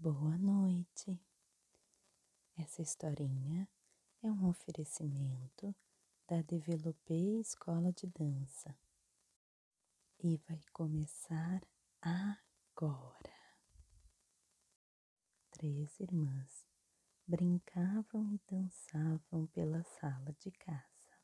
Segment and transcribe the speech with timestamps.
[0.00, 1.20] Boa noite.
[2.56, 3.68] Essa historinha
[4.22, 5.74] é um oferecimento
[6.28, 8.78] da Developei Escola de Dança
[10.20, 11.66] e vai começar
[12.00, 13.36] agora.
[15.50, 16.64] Três irmãs
[17.26, 21.18] brincavam e dançavam pela sala de casa.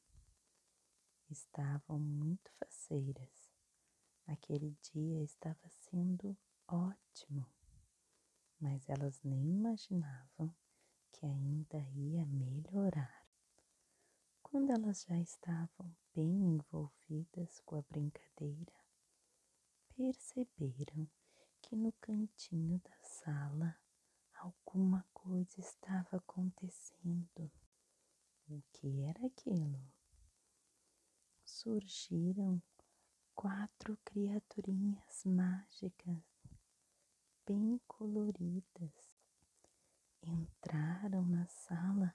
[1.31, 3.55] Estavam muito faceiras.
[4.27, 6.37] Aquele dia estava sendo
[6.67, 7.47] ótimo,
[8.65, 10.51] mas elas nem imaginavam
[11.13, 13.29] que ainda ia melhorar.
[14.43, 18.73] Quando elas já estavam bem envolvidas com a brincadeira,
[19.95, 21.07] perceberam
[21.61, 23.77] que no cantinho da sala
[24.33, 27.53] alguma coisa estava acontecendo.
[28.49, 29.93] O que era aquilo?
[31.45, 32.63] Surgiram
[33.35, 36.34] quatro criaturinhas mágicas,
[37.47, 39.17] bem coloridas.
[40.23, 42.15] Entraram na sala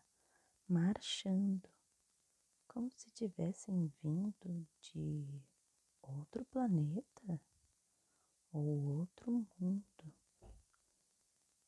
[0.68, 1.70] marchando,
[2.68, 5.42] como se tivessem vindo de
[6.02, 7.42] outro planeta
[8.52, 10.14] ou outro mundo.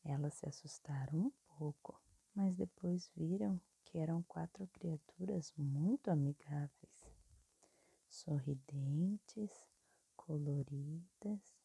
[0.03, 2.01] Elas se assustaram um pouco,
[2.33, 6.91] mas depois viram que eram quatro criaturas muito amigáveis
[8.11, 9.51] sorridentes,
[10.15, 11.60] coloridas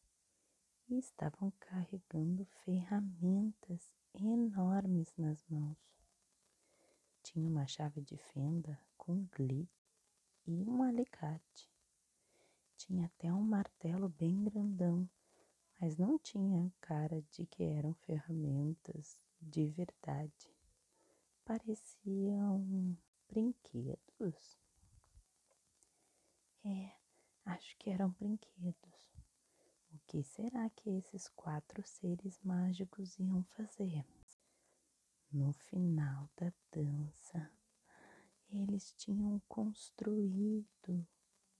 [0.89, 5.77] e estavam carregando ferramentas enormes nas mãos.
[7.23, 9.67] Tinha uma chave de fenda com glitter
[10.45, 11.69] e um alicate.
[12.77, 15.09] Tinha até um martelo bem grandão,
[15.79, 20.55] mas não tinha cara de que eram ferramentas de verdade.
[21.43, 24.57] Pareciam brinquedos.
[26.63, 26.91] É,
[27.45, 28.96] acho que eram brinquedos.
[30.07, 34.05] Que será que esses quatro seres mágicos iam fazer?
[35.29, 37.51] No final da dança,
[38.49, 41.05] eles tinham construído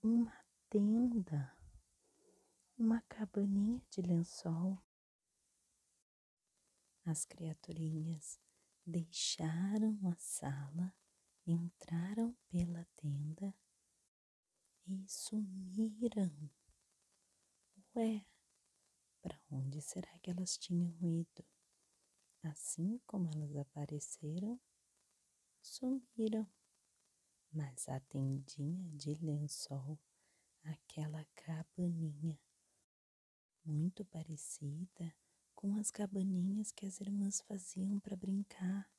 [0.02, 0.32] uma
[0.70, 1.54] tenda,
[2.78, 4.82] uma cabaninha de lençol.
[7.04, 8.40] As criaturinhas
[8.86, 10.94] deixaram a sala,
[11.46, 13.54] entraram pela tenda
[14.86, 16.50] e sumiram.
[17.94, 18.24] Ué,
[19.28, 21.44] para onde será que elas tinham ido?
[22.42, 24.58] Assim como elas apareceram,
[25.60, 26.50] sumiram.
[27.52, 29.98] Mas a tendinha de lençol,
[30.62, 32.40] aquela cabaninha,
[33.64, 35.14] muito parecida
[35.54, 38.90] com as cabaninhas que as irmãs faziam para brincar.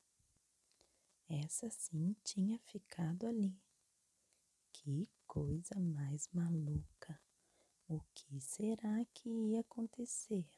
[1.28, 3.60] Essa sim tinha ficado ali.
[4.72, 7.20] Que coisa mais maluca!
[7.92, 10.48] O que será que ia acontecer?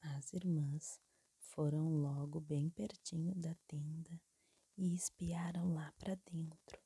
[0.00, 1.00] As irmãs
[1.38, 4.20] foram logo bem pertinho da tenda
[4.76, 6.82] e espiaram lá para dentro,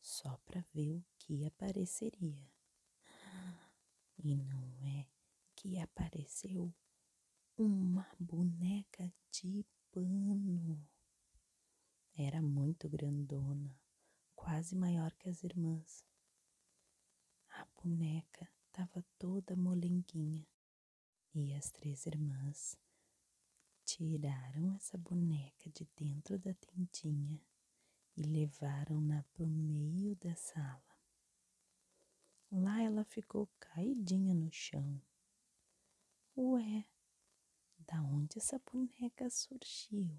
[0.00, 2.48] só para ver o que apareceria.
[4.18, 5.08] E não é
[5.56, 6.72] que apareceu
[7.58, 10.80] uma boneca de pano.
[12.14, 13.76] Era muito grandona
[14.36, 16.06] quase maior que as irmãs.
[17.50, 20.46] A boneca estava toda molenguinha
[21.34, 22.76] e as três irmãs
[23.86, 27.40] tiraram essa boneca de dentro da tendinha
[28.14, 30.84] e levaram-na para o meio da sala.
[32.52, 35.00] Lá ela ficou caidinha no chão.
[36.36, 36.86] Ué,
[37.78, 40.14] da onde essa boneca surgiu?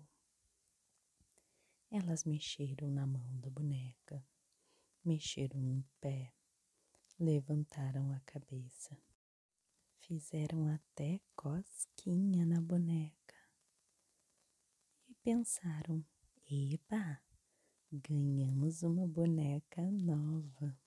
[1.91, 4.25] Elas mexeram na mão da boneca,
[5.06, 6.34] mexeram no pé,
[7.19, 8.95] levantaram a cabeça,
[10.01, 13.35] fizeram até cosquinha na boneca
[15.07, 16.05] e pensaram:
[16.50, 17.19] eba,
[17.91, 20.79] ganhamos uma boneca nova.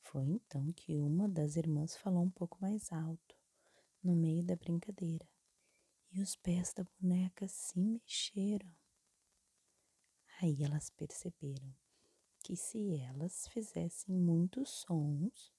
[0.00, 3.36] Foi então que uma das irmãs falou um pouco mais alto,
[4.02, 5.28] no meio da brincadeira,
[6.12, 8.72] e os pés da boneca se mexeram.
[10.40, 11.74] Aí elas perceberam
[12.44, 15.50] que se elas fizessem muitos sons,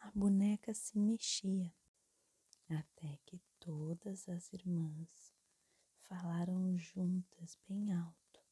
[0.00, 1.70] a boneca se mexia,
[2.66, 5.34] até que todas as irmãs
[6.00, 8.42] falaram juntas bem alto: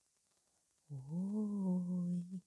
[0.90, 2.42] Oi!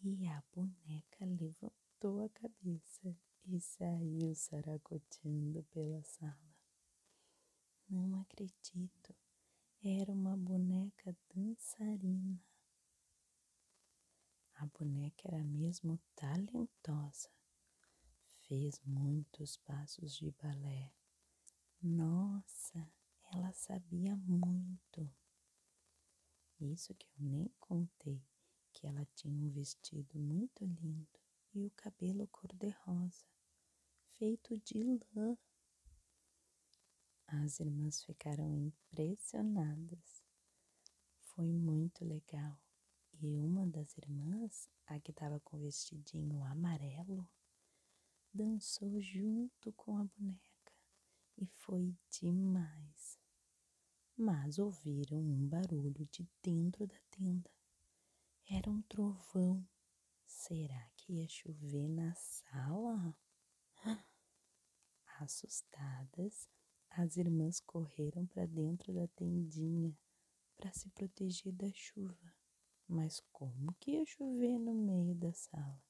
[0.00, 3.14] E a boneca levantou a cabeça
[3.44, 6.56] e saiu saracoteando pela sala.
[7.86, 9.14] Não acredito
[9.82, 12.47] era uma boneca dançarina.
[14.68, 17.28] Boneca era mesmo talentosa.
[18.46, 20.92] Fez muitos passos de balé,
[21.82, 22.90] Nossa,
[23.32, 25.10] ela sabia muito.
[26.60, 28.22] Isso que eu nem contei,
[28.72, 31.20] que ela tinha um vestido muito lindo
[31.54, 33.24] e o cabelo cor-de-rosa,
[34.18, 34.82] feito de
[35.14, 35.36] lã.
[37.26, 40.24] As irmãs ficaram impressionadas.
[41.20, 42.58] Foi muito legal.
[43.20, 47.28] E uma das irmãs, a que estava com o vestidinho amarelo,
[48.32, 50.72] dançou junto com a boneca
[51.36, 53.18] e foi demais.
[54.16, 57.50] Mas ouviram um barulho de dentro da tenda.
[58.48, 59.66] Era um trovão.
[60.24, 63.16] Será que ia chover na sala?
[65.18, 66.48] Assustadas,
[66.90, 69.98] as irmãs correram para dentro da tendinha
[70.56, 72.37] para se proteger da chuva.
[72.88, 75.82] Mas como que ia chover no meio da sala?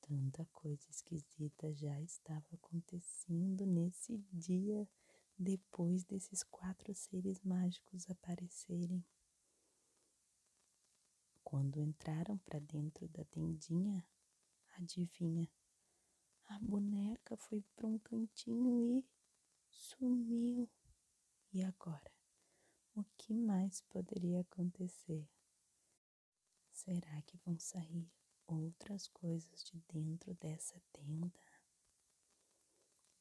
[0.00, 4.88] Tanta coisa esquisita já estava acontecendo nesse dia
[5.36, 9.04] depois desses quatro seres mágicos aparecerem.
[11.42, 14.06] Quando entraram para dentro da tendinha,
[14.78, 15.50] adivinha?
[16.46, 19.04] A boneca foi para um cantinho e
[19.68, 20.70] sumiu.
[21.52, 22.12] E agora?
[22.94, 25.28] O que mais poderia acontecer?
[26.84, 28.12] Será que vão sair
[28.46, 31.32] outras coisas de dentro dessa tenda?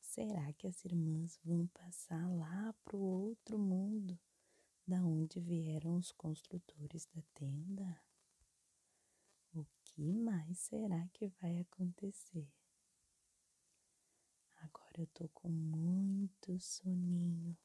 [0.01, 4.19] Será que as irmãs vão passar lá para o outro mundo,
[4.86, 8.04] da onde vieram os construtores da tenda?
[9.54, 12.51] O que mais será que vai acontecer?
[14.57, 17.57] Agora eu tô com muito soninho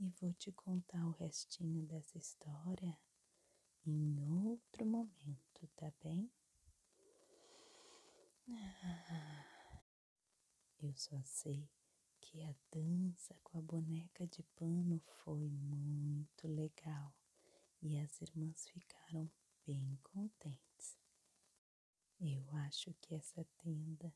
[0.00, 2.98] e vou te contar o restinho dessa história
[3.90, 6.30] em outro momento, tá bem?
[8.48, 9.82] Ah,
[10.80, 11.68] eu só sei
[12.20, 17.14] que a dança com a boneca de pano foi muito legal
[17.82, 19.30] e as irmãs ficaram
[19.66, 20.96] bem contentes.
[22.20, 24.14] Eu acho que essa tenda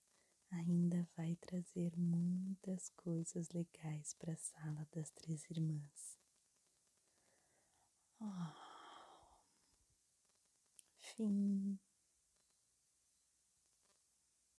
[0.50, 6.18] ainda vai trazer muitas coisas legais para a sala das três irmãs.
[8.20, 8.63] Oh
[11.18, 11.78] 嗯